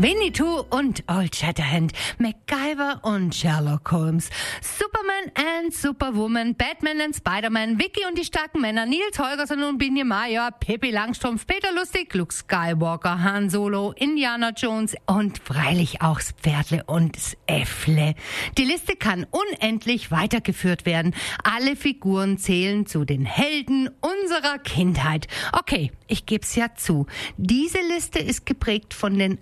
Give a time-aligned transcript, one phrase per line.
[0.00, 4.30] Winnetou und Old Shatterhand, MacGyver und Sherlock Holmes,
[4.62, 10.04] Superman and Superwoman, Batman and Spider-Man, Vicky und die starken Männer, Nils Holgersson und Binje
[10.04, 16.84] Major, Pippi Langstrumpf, Peter Lustig, Luke Skywalker, Han Solo, Indiana Jones und freilich auch Pferdle
[16.86, 18.14] und Äffle.
[18.56, 21.12] Die Liste kann unendlich weitergeführt werden.
[21.42, 25.26] Alle Figuren zählen zu den Helden unserer Kindheit.
[25.52, 27.06] Okay, ich geb's ja zu.
[27.36, 29.38] Diese Liste ist geprägt von den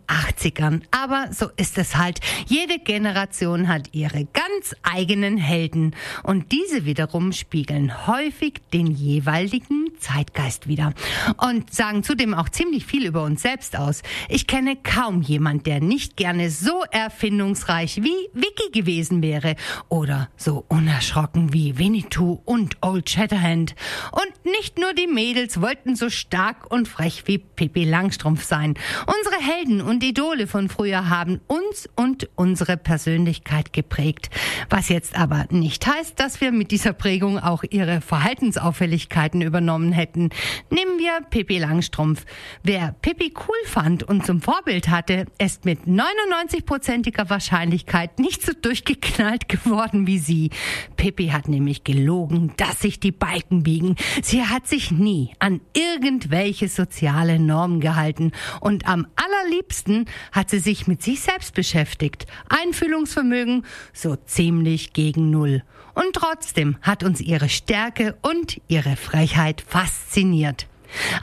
[0.47, 0.83] 80ern.
[0.91, 2.21] Aber so ist es halt.
[2.47, 5.95] Jede Generation hat ihre ganz eigenen Helden.
[6.23, 10.93] Und diese wiederum spiegeln häufig den jeweiligen Zeitgeist wieder.
[11.37, 14.03] Und sagen zudem auch ziemlich viel über uns selbst aus.
[14.29, 19.57] Ich kenne kaum jemand, der nicht gerne so erfindungsreich wie Vicky gewesen wäre.
[19.88, 23.75] Oder so unerschrocken wie Winnetou und Old Shatterhand.
[24.13, 28.75] Und nicht nur die Mädels wollten so stark stark und frech wie Pippi Langstrumpf sein.
[29.07, 34.29] Unsere Helden und Idole von früher haben uns und unsere Persönlichkeit geprägt.
[34.68, 40.29] Was jetzt aber nicht heißt, dass wir mit dieser Prägung auch ihre Verhaltensauffälligkeiten übernommen hätten.
[40.70, 42.26] Nehmen wir Pippi Langstrumpf.
[42.62, 49.48] Wer Pippi cool fand und zum Vorbild hatte, ist mit 99-prozentiger Wahrscheinlichkeit nicht so durchgeknallt
[49.48, 50.51] geworden wie sie.
[50.96, 53.96] Pippi hat nämlich gelogen, dass sich die Balken biegen.
[54.23, 59.07] Sie hat sich nie an irgendwelche welche soziale Norm gehalten und am
[59.47, 62.27] allerliebsten hat sie sich mit sich selbst beschäftigt.
[62.49, 65.62] Einfühlungsvermögen so ziemlich gegen Null.
[65.94, 70.66] Und trotzdem hat uns ihre Stärke und ihre Frechheit fasziniert.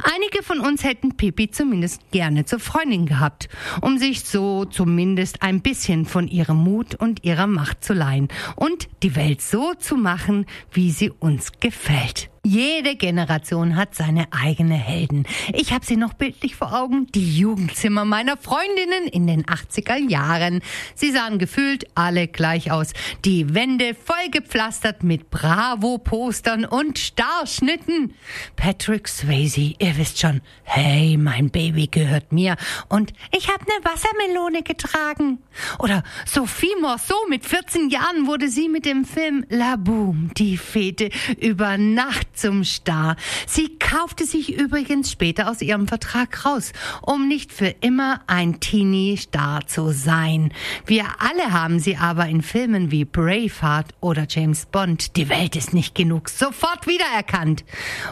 [0.03, 3.47] Einige von uns hätten Pippi zumindest gerne zur Freundin gehabt,
[3.81, 8.89] um sich so zumindest ein bisschen von ihrem Mut und ihrer Macht zu leihen und
[9.03, 12.32] die Welt so zu machen, wie sie uns gefällt.
[12.45, 15.25] Jede Generation hat seine eigene Helden.
[15.53, 20.61] Ich habe sie noch bildlich vor Augen, die Jugendzimmer meiner Freundinnen in den 80er Jahren.
[20.93, 22.91] Sie sahen gefühlt alle gleich aus.
[23.23, 28.13] Die Wände vollgepflastert mit Bravo-Postern und Starschnitten.
[28.57, 32.57] Patrick Swayze, ihr wisst schon, hey, mein Baby gehört mir
[32.89, 35.39] und ich habe eine Wassermelone getragen.
[35.79, 41.09] Oder Sophie Morceau mit 14 Jahren wurde sie mit dem Film La Boom, die Fete,
[41.39, 43.15] über Nacht zum Star.
[43.47, 49.67] Sie kaufte sich übrigens später aus ihrem Vertrag raus, um nicht für immer ein Teenie-Star
[49.67, 50.51] zu sein.
[50.85, 55.73] Wir alle haben sie aber in Filmen wie Braveheart oder James Bond, Die Welt ist
[55.73, 57.63] nicht genug, sofort wiedererkannt.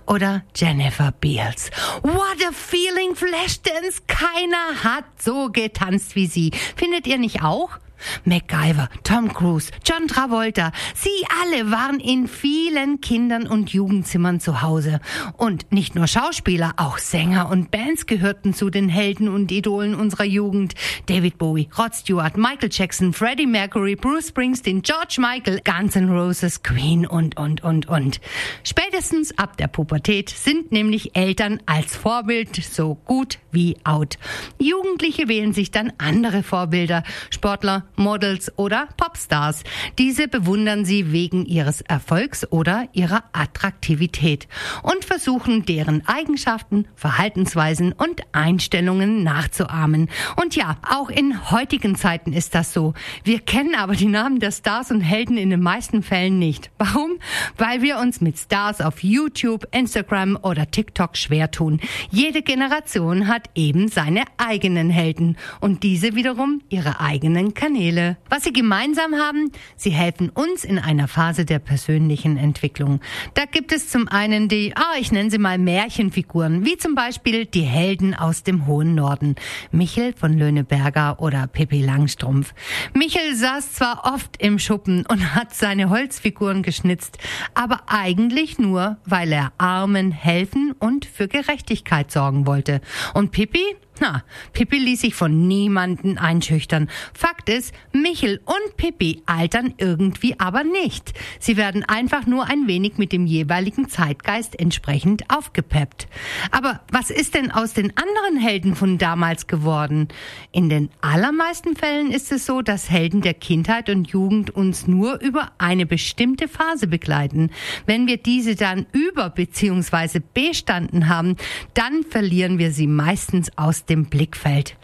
[0.06, 1.72] Oder Jennifer Beals.
[2.04, 4.02] What a feeling, Flashdance.
[4.08, 6.52] Keiner hat so getanzt wie sie.
[6.76, 7.80] Findet ihr nicht auch?
[8.26, 11.10] MacGyver, Tom Cruise, John Travolta, sie
[11.42, 15.00] alle waren in vielen Kindern- und Jugendzimmern zu Hause.
[15.38, 20.26] Und nicht nur Schauspieler, auch Sänger und Bands gehörten zu den Helden und Idolen unserer
[20.26, 20.74] Jugend.
[21.06, 26.64] David Bowie, Rod Stewart, Michael Jackson, Freddie Mercury, Bruce Springsteen, George Michael, Guns N' Roses,
[26.64, 28.22] Queen und, und, und, und.
[28.64, 34.18] Spätestens ab der Pubertät sind nämlich Eltern als Vorbild so gut wie out.
[34.60, 39.64] Jugendliche wählen sich dann andere Vorbilder, Sportler, Models oder Popstars.
[39.98, 44.48] Diese bewundern sie wegen ihres Erfolgs oder ihrer Attraktivität
[44.84, 50.10] und versuchen deren Eigenschaften, Verhaltensweisen und Einstellungen nachzuahmen.
[50.42, 52.94] Und ja, auch in heutigen Zeiten ist das so.
[53.24, 56.72] Wir kennen aber die Namen der Stars und Helden in den meisten Fällen nicht.
[56.78, 57.12] Warum?
[57.58, 61.80] Weil wir uns mit Stars auf YouTube, Instagram oder TikTok schwer tun.
[62.10, 67.91] Jede Generation hat eben seine eigenen Helden und diese wiederum ihre eigenen Kanäle.
[67.92, 68.18] Kanäle.
[68.30, 73.02] Was sie gemeinsam haben, sie helfen uns in einer Phase der persönlichen Entwicklung.
[73.34, 77.46] Da gibt es zum einen die, ah, ich nenne sie mal Märchenfiguren, wie zum Beispiel
[77.46, 79.36] die Helden aus dem hohen Norden.
[79.72, 82.54] Michel von Löhneberger oder Pippi Langstrumpf.
[82.94, 87.18] Michel saß zwar oft im Schuppen und hat seine Holzfiguren geschnitzt,
[87.54, 92.82] aber eigentlich nur, weil er Armen helfen und für Gerechtigkeit sorgen wollte.
[93.14, 93.76] Und Pippi?
[94.02, 96.90] Na, Pippi ließ sich von niemanden einschüchtern.
[97.14, 101.14] Fakt ist, Michel und Pippi altern irgendwie aber nicht.
[101.40, 106.08] Sie werden einfach nur ein wenig mit dem jeweiligen Zeitgeist entsprechend aufgepeppt.
[106.50, 110.08] Aber was ist denn aus den anderen Helden von damals geworden?
[110.52, 115.22] In den allermeisten Fällen ist es so, dass Helden der Kindheit und Jugend uns nur
[115.22, 117.52] über eine bestimmte Phase begleiten.
[117.86, 120.22] Wenn wir diese dann über bzw.
[120.34, 121.36] bestanden haben,
[121.76, 124.76] dann verlieren wir sie meistens aus dem Blickfeld.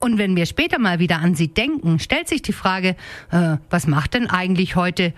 [0.00, 2.96] Und wenn wir später mal wieder an sie denken, stellt sich die Frage,
[3.30, 5.12] äh, was macht denn eigentlich heute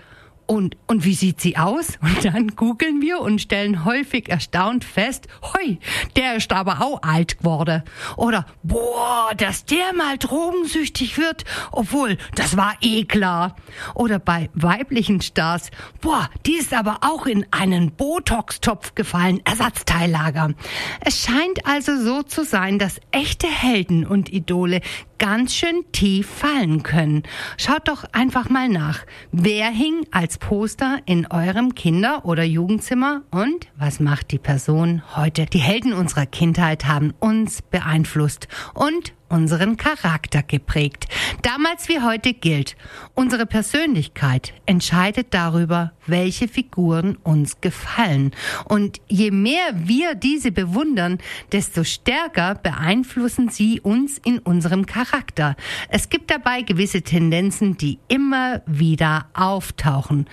[0.47, 1.97] und, und wie sieht sie aus?
[2.01, 5.77] Und dann googeln wir und stellen häufig erstaunt fest, hoi,
[6.15, 7.83] der ist aber auch alt geworden.
[8.15, 13.55] Oder, boah, dass der mal drogensüchtig wird, obwohl, das war eh klar.
[13.95, 15.71] Oder bei weiblichen Stars,
[16.01, 20.53] boah, die ist aber auch in einen Botox-Topf gefallen, Ersatzteillager.
[21.01, 24.81] Es scheint also so zu sein, dass echte Helden und Idole
[25.17, 27.23] ganz schön tief fallen können.
[27.57, 29.05] Schaut doch einfach mal nach.
[29.31, 35.45] Wer hing als Poster in eurem Kinder- oder Jugendzimmer und was macht die Person heute?
[35.45, 41.07] Die Helden unserer Kindheit haben uns beeinflusst und unseren Charakter geprägt.
[41.41, 42.75] Damals wie heute gilt,
[43.13, 48.31] unsere Persönlichkeit entscheidet darüber, welche Figuren uns gefallen.
[48.65, 51.17] Und je mehr wir diese bewundern,
[51.51, 55.55] desto stärker beeinflussen sie uns in unserem Charakter.
[55.89, 60.27] Es gibt dabei gewisse Tendenzen, die immer wieder auftauchen.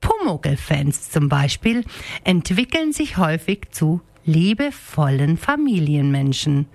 [0.00, 1.84] Pumuckl-Fans zum Beispiel
[2.24, 6.66] entwickeln sich häufig zu liebevollen Familienmenschen.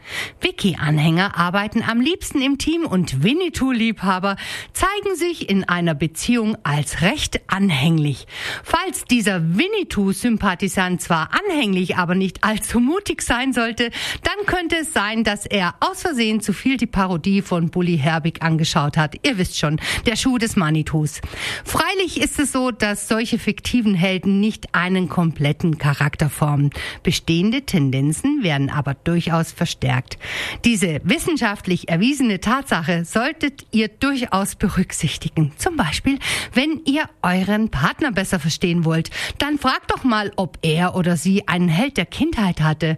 [0.42, 4.36] Wiki-Anhänger arbeiten am liebsten im Team und Winnetou-Liebhaber
[4.74, 8.28] zeigen sich in einer Beziehung als recht anhänglich.
[8.64, 13.92] Falls dieser Winnetou-Sympathisant zwar anhänglich, aber nicht allzu mutig sein sollte,
[14.24, 18.42] dann könnte es sein, dass er aus Versehen zu viel die Parodie von Bully Herbig
[18.42, 19.16] angeschaut hat.
[19.26, 21.22] Ihr wisst schon, der Schuh des Manitus.
[21.64, 26.72] Freilich ist es so, dass solche fiktiven Helden nicht einen kompletten Charakter formen.
[27.04, 30.18] Bestehen bestehende Tendenzen werden aber durchaus verstärkt.
[30.64, 35.52] Diese wissenschaftlich erwiesene Tatsache solltet ihr durchaus berücksichtigen.
[35.58, 36.20] Zum Beispiel,
[36.54, 41.48] wenn ihr euren Partner besser verstehen wollt, dann fragt doch mal, ob er oder sie
[41.48, 42.98] einen Held der Kindheit hatte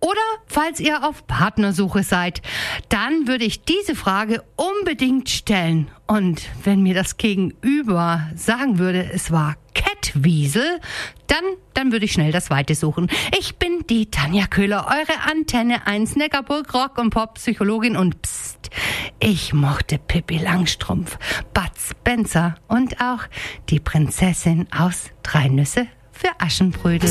[0.00, 2.40] oder falls ihr auf Partnersuche seid,
[2.88, 5.90] dann würde ich diese Frage unbedingt stellen.
[6.06, 10.80] Und wenn mir das Gegenüber sagen würde, es war Kettwiesel,
[11.26, 11.42] dann,
[11.74, 13.08] dann würde ich schnell das Weite suchen.
[13.38, 18.70] Ich bin die Tanja Köhler, eure Antenne 1 Neckarburg Rock und Pop Psychologin und pst,
[19.18, 21.18] ich mochte Pippi Langstrumpf,
[21.52, 23.24] Bud Spencer und auch
[23.68, 27.10] die Prinzessin aus Drei Nüsse für Aschenbrödel.